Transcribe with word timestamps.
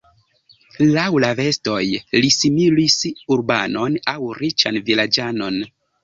Laŭ 0.93 1.03
la 1.23 1.27
vestoj, 1.39 1.83
li 2.23 2.31
similis 2.35 2.95
urbanon 3.35 3.99
aŭ 4.13 4.17
riĉan 4.39 4.81
vilaĝanon. 4.89 5.61